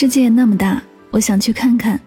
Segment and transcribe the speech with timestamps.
[0.00, 0.80] 世界那么大，
[1.10, 2.00] 我想去看看。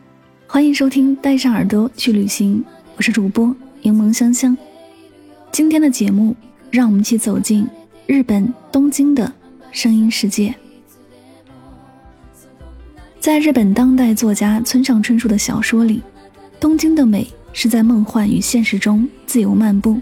[0.48, 2.58] 欢迎收听《带上耳朵去旅行》，
[2.96, 4.58] 我是主播柠檬香香。
[5.52, 6.34] 今天的节目，
[6.70, 7.68] 让我们一起走进
[8.08, 9.30] 日本东京的
[9.74, 10.56] 声音世界。
[13.20, 16.02] 在日本当代作家村上春树的小说里，
[16.62, 20.00] 东京的美是在梦幻与现实中自由漫步，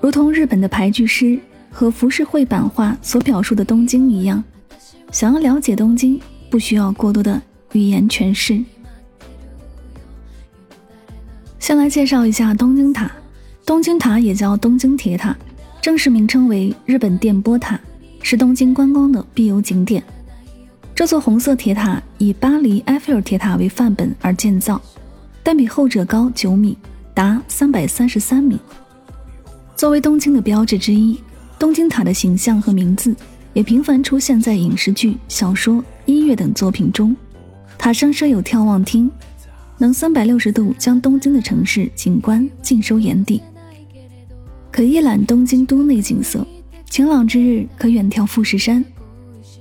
[0.00, 1.38] 如同日本的排剧诗
[1.70, 4.42] 和浮世绘版画所表述的东京一样。
[5.12, 6.20] 想要了解东京。
[6.50, 7.40] 不需要过多的
[7.72, 8.60] 语言诠释。
[11.58, 13.10] 先来介绍一下东京塔。
[13.64, 15.36] 东京塔也叫东京铁塔，
[15.80, 17.78] 正式名称为日本电波塔，
[18.20, 20.02] 是东京观光的必游景点。
[20.92, 24.80] 这座红色铁塔以巴黎埃菲尔铁塔为范本而建造，
[25.44, 26.76] 但比后者高九米，
[27.14, 28.58] 达三百三十三米。
[29.76, 31.16] 作为东京的标志之一，
[31.56, 33.14] 东京塔的形象和名字
[33.52, 35.84] 也频繁出现在影视剧、小说。
[36.10, 37.14] 音乐等作品中，
[37.78, 39.10] 塔上设有眺望厅，
[39.78, 43.40] 能三百六十度将东京的城市景观尽收眼底，
[44.72, 46.46] 可一览东京都内景色。
[46.86, 48.84] 晴朗之日可远眺富士山。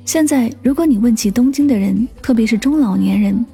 [0.03, 3.45] 现在，如果你问起东京的人，特别是中老年人，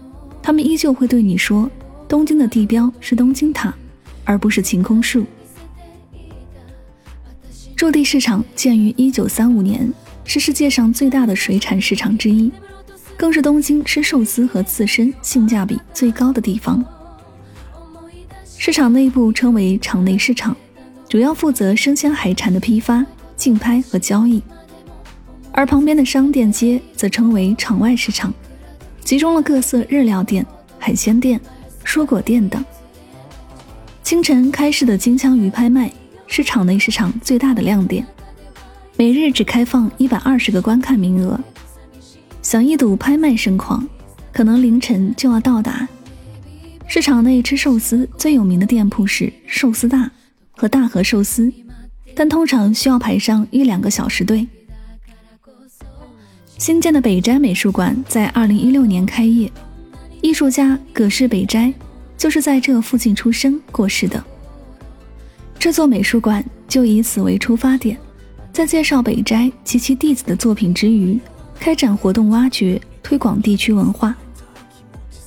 [0.41, 1.69] 他们依旧会对你说，
[2.07, 3.75] 东京的地标是东京塔，
[4.23, 5.25] 而不是晴空树。
[7.75, 9.91] 驻地市场建于一九三五年，
[10.23, 12.49] 是世界上最大的水产市场之一。
[13.17, 16.83] 更是东京吃寿司和刺身性价比最高的地方。
[18.57, 20.55] 市场内部称为场内市场，
[21.07, 23.05] 主要负责生鲜海产的批发、
[23.35, 24.41] 竞拍和交易；
[25.51, 28.33] 而旁边的商店街则称为场外市场，
[29.03, 30.45] 集中了各色日料店、
[30.79, 31.39] 海鲜店、
[31.83, 32.63] 蔬果店等。
[34.03, 35.91] 清晨开市的金枪鱼拍卖
[36.27, 38.05] 是场内市场最大的亮点，
[38.97, 41.39] 每日只开放一百二十个观看名额。
[42.45, 43.83] 想一睹拍卖盛况，
[44.31, 45.89] 可能凌晨就要到达。
[46.85, 50.11] 市场内吃寿司最有名的店铺是寿司大
[50.51, 51.51] 和大和寿司，
[52.15, 54.47] 但通常需要排上一两个小时队。
[56.59, 59.51] 新建的北斋美术馆在二零一六年开业，
[60.21, 61.73] 艺术家葛饰北斋
[62.15, 64.23] 就是在这附近出生过世的。
[65.57, 67.97] 这座美术馆就以此为出发点，
[68.53, 71.19] 在介绍北斋及其弟子的作品之余。
[71.59, 74.15] 开展活动，挖掘推广地区文化，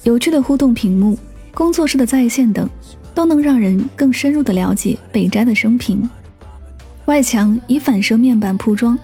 [0.05, 1.19] 有趣的互动屏幕、
[1.53, 2.69] 工作室的在线等，
[3.15, 6.09] 都能让人更深入的了解北斋的生平。
[7.07, 8.99] 外墙以反射面板铺装，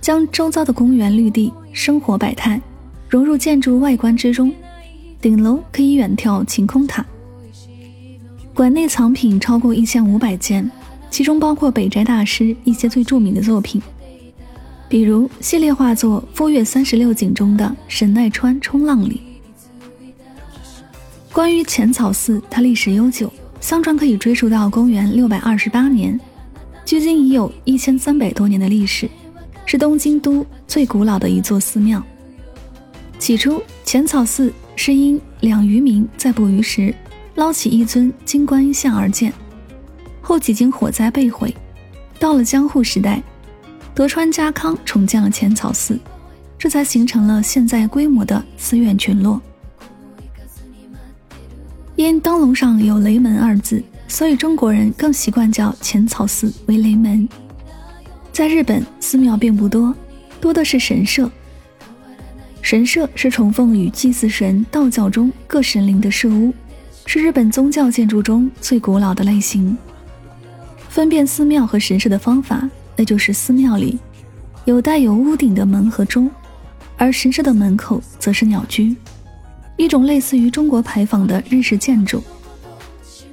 [0.00, 2.60] 将周遭的公园绿地、生活百态
[3.08, 4.52] 融入建筑外观之中。
[5.20, 7.04] 顶楼可以远眺晴空塔。
[8.54, 10.68] 馆内藏品超过一千五百件，
[11.10, 13.80] 其中包括北斋大师一些最著名的作品。
[14.90, 19.22] 比如系列画作《风月三十六景》中的神奈川冲浪里。
[21.32, 26.18] 关于浅草寺，它历史悠久，相传可以追溯到公元六百二十八年，
[26.84, 29.08] 距今已有一千三百多年的历史，
[29.64, 32.02] 是东京都最古老的一座寺庙。
[33.16, 36.92] 起初，浅草寺是因两渔民在捕鱼时
[37.36, 39.32] 捞起一尊金观音像而建，
[40.20, 41.54] 后几经火灾被毁。
[42.18, 43.22] 到了江户时代。
[44.00, 46.00] 德川家康重建了浅草寺，
[46.56, 49.38] 这才形成了现在规模的寺院群落。
[51.96, 57.28] 因灯笼上有“雷门”二字，所以中国人更习惯叫浅草寺为雷门。
[58.32, 59.94] 在日本，寺庙并不多，
[60.40, 61.30] 多的是神社。
[62.62, 66.54] 神社是崇奉与祭祀神道教中各神灵的社屋，
[67.04, 69.76] 是日本宗教建筑中最古老的类型。
[70.88, 72.66] 分辨寺庙和神社的方法。
[73.00, 73.98] 那就是寺庙里
[74.66, 76.30] 有带有屋顶的门和钟，
[76.98, 78.94] 而神社的门口则是鸟居，
[79.78, 82.22] 一种类似于中国牌坊的日式建筑。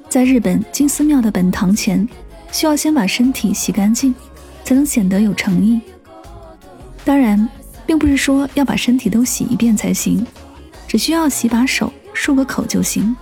[0.08, 2.08] 在日本，进寺庙的本堂前，
[2.50, 4.14] 需要先把身体洗干净，
[4.64, 5.78] 才能显得有诚意。
[7.04, 7.46] 当然，
[7.84, 10.26] 并不是说要把身体都洗一遍才行，
[10.86, 13.14] 只需要洗把手、漱个口就行。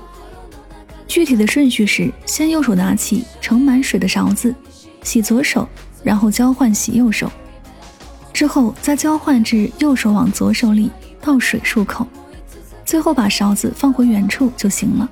[1.09, 4.55] 具体的顺序是：先右手拿起盛满水的勺子，
[5.03, 5.69] 洗左手，
[6.03, 7.31] 然后交换洗右手，
[8.33, 10.91] 之后再交换至右手往左手里
[11.21, 12.07] 倒水漱口，
[12.85, 15.09] 最后把勺子放回原处就行了。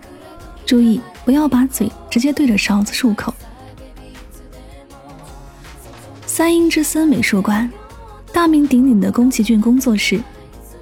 [0.64, 3.34] 注意不要把嘴直接对着勺子漱口。
[6.26, 7.70] 三英之森美术馆，
[8.32, 10.20] 大名鼎鼎的宫崎骏工作室，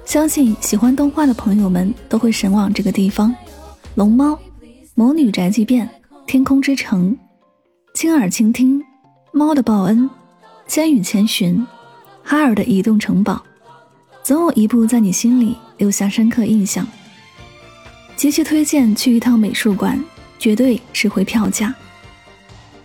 [0.05, 3.33] 相信喜欢动画的朋友们都会神往这个地方。
[3.95, 4.37] 龙猫。
[4.95, 5.89] 魔女宅急便、
[6.27, 7.17] 天空之城、
[7.95, 8.79] 亲耳倾听、
[9.35, 10.07] 猫的报恩、
[10.67, 11.65] 千与千寻、
[12.21, 13.43] 哈尔的移动城堡，
[14.21, 16.87] 总有一部在你心里留下深刻印象。
[18.15, 19.99] 极其推荐去一趟美术馆，
[20.37, 21.73] 绝对值回票价。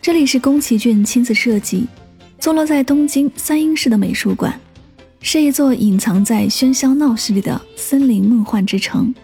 [0.00, 1.86] 这里是宫崎骏亲自设计、
[2.38, 4.58] 坐落在东京三英市的美术馆，
[5.20, 9.14] 是一座隐藏在喧嚣闹市里的森林梦幻之城。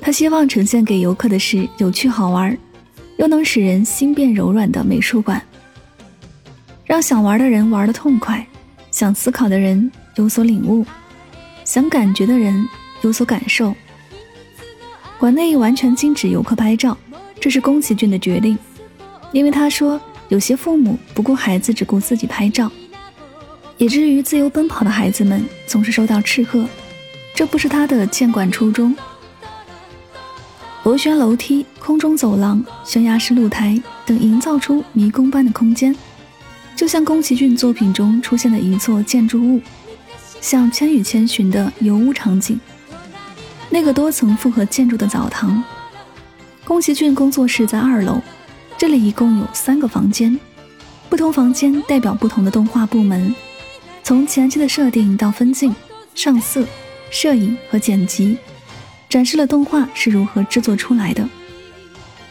[0.00, 2.58] 他希望呈现给游客的是有趣好玩，
[3.18, 5.40] 又能使人心变柔软的美术馆，
[6.84, 8.46] 让想玩的人玩得痛快，
[8.90, 10.84] 想思考的人有所领悟，
[11.64, 12.68] 想感觉的人
[13.02, 13.74] 有所感受。
[15.18, 16.96] 馆内完全禁止游客拍照，
[17.40, 18.58] 这是宫崎骏的决定，
[19.32, 19.98] 因为他说
[20.28, 22.70] 有些父母不顾孩子，只顾自己拍照，
[23.78, 26.68] 以至于自由奔跑的孩子们总是受到斥喝，
[27.34, 28.94] 这不是他的建馆初衷。
[30.82, 35.96] 螺旋楼梯、空中走廊、悬崖式露台等，营造出迷宫般的空间，
[36.76, 39.60] 就像宫崎骏作品中出现的一座建筑物，
[40.40, 42.58] 像《千与千寻》的油屋场景，
[43.70, 45.62] 那个多层复合建筑的澡堂。
[46.64, 48.20] 宫崎骏工作室在二楼，
[48.76, 50.38] 这里一共有三个房间，
[51.08, 53.34] 不同房间代表不同的动画部门，
[54.02, 55.74] 从前期的设定到分镜、
[56.14, 56.66] 上色、
[57.10, 58.36] 摄影和剪辑。
[59.08, 61.28] 展示了动画是如何制作出来的。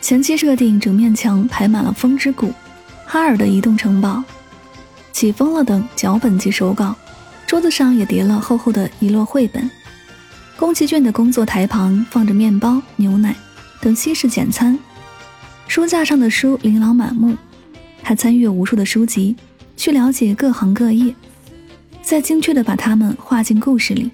[0.01, 2.47] 前期设定整面墙排满了《风之谷》
[3.05, 4.09] 《哈尔的移动城堡》
[5.13, 6.93] 《起风了》等脚本及手稿，
[7.47, 9.69] 桌子上也叠了厚厚的一摞绘本。
[10.57, 13.35] 宫崎骏的工作台旁放着面包、牛奶
[13.79, 14.77] 等西式简餐，
[15.67, 17.37] 书架上的书琳琅满目。
[18.01, 19.35] 他参阅无数的书籍，
[19.77, 21.13] 去了解各行各业，
[22.01, 24.11] 再精确地把它们画进故事里。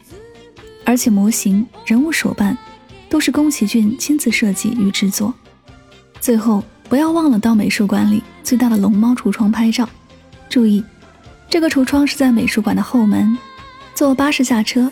[0.85, 2.57] 而且模型、人物手办
[3.09, 5.33] 都是宫崎骏亲自设计与制作。
[6.19, 9.87] 最后，不要忘了到美术馆里最大的龙猫橱窗拍照。
[10.49, 10.83] 注意，
[11.47, 13.37] 这个橱窗是在美术馆的后门，
[13.93, 14.91] 坐巴士下车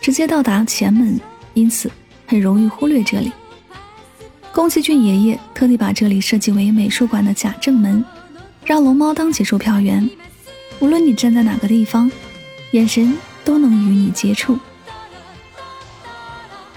[0.00, 1.18] 直接到达前门，
[1.54, 1.90] 因此
[2.26, 3.32] 很容易忽略这里。
[4.52, 8.04] 宫崎骏爷爷特地把这里设计为美术馆的假正门，
[8.64, 10.08] 让龙猫当起售票员，
[10.80, 12.10] 无论你站在哪个地方，
[12.72, 14.58] 眼神都能与你接触。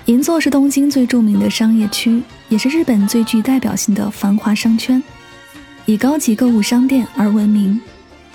[0.06, 5.02] 银座是东京最著名的商业区，也是日本最具代表性的繁华商圈，
[5.86, 7.80] 以高级购物商店而闻名，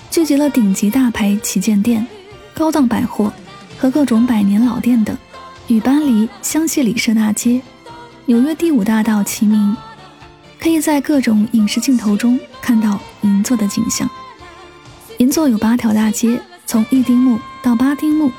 [0.09, 2.05] 聚集了顶级大牌旗舰店、
[2.53, 3.31] 高档百货
[3.77, 5.15] 和各种百年老店等，
[5.67, 7.61] 与巴黎香榭里舍大街、
[8.25, 9.75] 纽约第五大道齐名，
[10.59, 14.09] 可以在各种影视镜头中看到银座的景象。
[15.17, 18.31] 银座有八条大街，从一丁目到八丁目，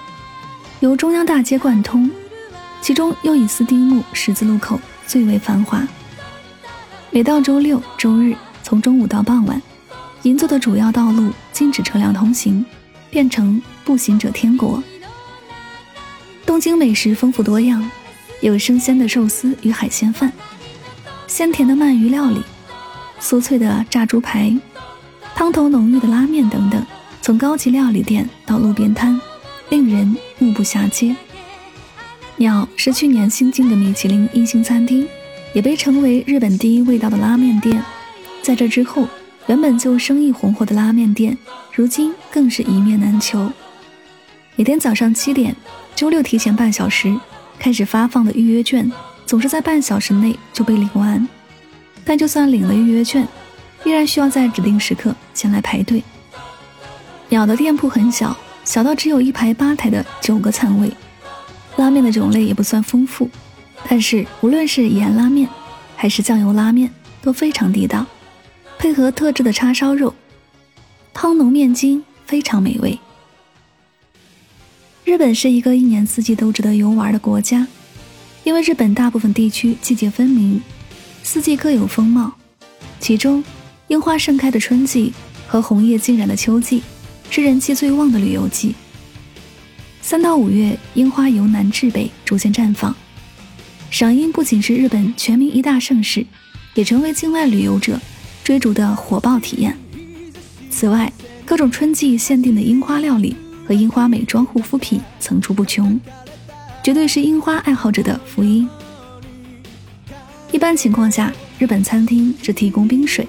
[0.81, 2.11] 由中央大街贯通。
[2.81, 5.87] 其中又以四丁目十字路口最为繁华。
[7.11, 9.61] 每到周六周日，从中午到傍晚，
[10.23, 12.65] 银座的主要道路禁止车辆通行，
[13.11, 14.83] 变成步行者天国。
[16.45, 17.89] 东京美食丰富多样，
[18.41, 20.33] 有生鲜的寿司与海鲜饭，
[21.27, 22.43] 鲜甜的鳗鱼料理，
[23.21, 24.57] 酥脆的炸猪排，
[25.35, 26.85] 汤头浓郁的拉面等等。
[27.21, 29.21] 从高级料理店到路边摊，
[29.69, 31.15] 令人目不暇接。
[32.37, 35.07] 鸟是去年新进的米其林一星餐厅，
[35.53, 37.85] 也被称为日本第一味道的拉面店。
[38.43, 39.07] 在这之后，
[39.49, 41.37] 原本就生意红火的拉面店，
[41.73, 43.51] 如今更是一面难求。
[44.57, 45.57] 每天早上七点，
[45.97, 47.19] 周六提前半小时
[47.59, 48.93] 开始发放的预约券，
[49.25, 51.27] 总是在半小时内就被领完。
[52.05, 53.27] 但就算领了预约券，
[53.85, 56.03] 依然需要在指定时刻前来排队。
[57.31, 60.93] 鸟的店铺很小，小到只有一排吧台的九个餐位。
[61.77, 63.31] 拉面的种类也不算丰富，
[63.89, 65.49] 但是无论是盐拉面
[65.97, 66.91] 还是酱油拉面
[67.23, 68.05] 都非常地道，
[68.79, 70.15] 配合特制的叉烧肉，
[71.13, 72.97] 汤浓面筋，非常美味。
[75.05, 77.67] 日本是一个一年四季都值得游玩的国家，
[78.45, 80.61] 因为日本大部分地区季节分明，
[81.25, 82.33] 四季各有风貌，
[83.01, 83.43] 其中
[83.89, 85.13] 樱花盛开的春季
[85.49, 86.81] 和红叶尽染的秋季
[87.31, 88.77] 是人气最旺的旅游季。
[90.01, 92.95] 三到五月，樱花由南至北逐渐绽放，
[93.91, 96.25] 赏樱不仅是日本全民一大盛事，
[96.75, 98.01] 也成为境外旅游者
[98.49, 99.77] 追逐的火爆体验。
[100.71, 101.13] 此外，
[101.45, 103.37] 各种春季限定的樱花料理
[103.67, 106.01] 和樱花美妆护肤品层出不穷，
[106.83, 108.67] 绝对是樱花爱好者的福音。
[110.51, 113.29] 一般情况下，日本餐厅只提供冰水，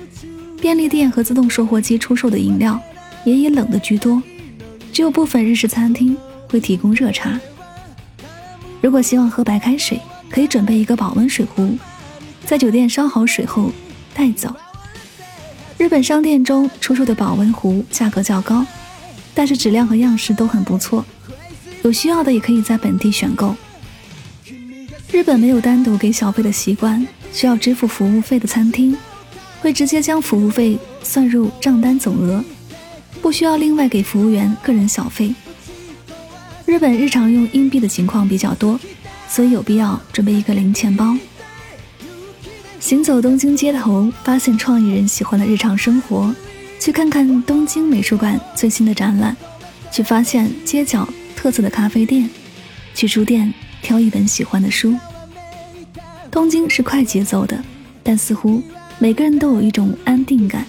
[0.61, 2.81] 便利店和自动售货机出售的饮料
[3.25, 4.23] 也以冷的居多，
[4.93, 6.15] 只有部分日式餐厅
[6.49, 7.38] 会提供热茶。
[8.79, 9.99] 如果希望喝白开水，
[10.29, 11.77] 可以准备一个保温水壶，
[12.45, 13.69] 在酒店烧好水后
[14.13, 14.55] 带走。
[15.79, 18.65] 日本商店中出售的保温壶价格较高，
[19.33, 21.05] 但是质量和样式都很不错，
[21.83, 23.55] 有需要的也可以在本地选购。
[25.09, 28.95] 日本没有单独给小费的习惯，需要支付服务费的餐厅
[29.62, 32.43] 会直接将服务费算入账单总额，
[33.21, 35.33] 不需要另外给服务员个人小费。
[36.65, 38.77] 日本日常用硬币的情况比较多，
[39.29, 41.15] 所以有必要准备一个零钱包。
[42.79, 46.33] 行走东京街头，发现创意人喜欢的日常生活；
[46.79, 49.36] 去看看东京美术馆最新的展览；
[49.91, 52.27] 去发现街角特色的咖啡店；
[52.93, 53.53] 去书店。
[53.81, 54.93] 挑一本喜欢的书。
[56.29, 57.57] 东京是快节奏的，
[58.03, 58.62] 但似乎
[59.00, 60.65] 每个人都有一种安定感，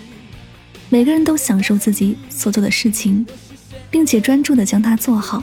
[0.88, 3.26] 每个人都享受自己所做的事情，
[3.90, 5.42] 并且专注地将它做好。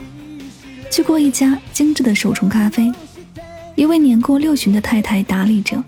[0.90, 2.90] 去过一家精致的手冲咖啡，
[3.76, 5.84] 一位年过六旬的太太打理着，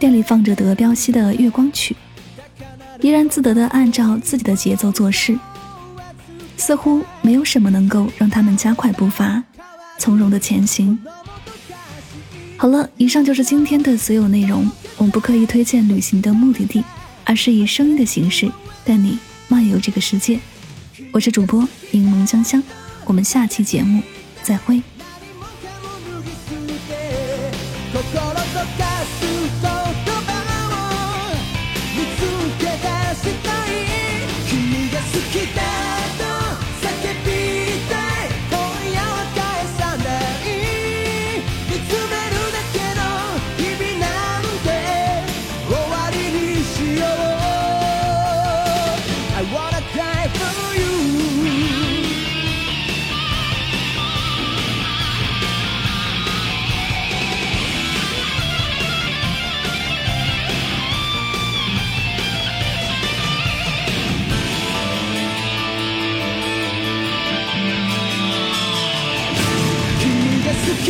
[0.00, 1.94] 店里放着德彪西的月光曲，
[3.02, 5.38] 怡然自得地按照自己的节奏做事，
[6.56, 9.44] 似乎没有什么能够让他们加快步伐。
[9.98, 10.98] 从容的前行。
[12.56, 14.66] 好了，以上就是今天的所有内容。
[14.96, 16.82] 我们不刻意推荐旅行的目的地，
[17.24, 18.50] 而是以声音的形式
[18.82, 20.40] 带你漫游这个世界。
[21.12, 22.62] 我是主播柠檬香香，
[23.04, 24.02] 我们下期节目
[24.42, 24.82] 再会。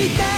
[0.01, 0.30] Quita